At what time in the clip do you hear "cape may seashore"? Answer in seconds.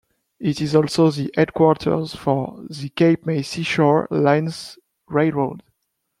2.89-4.07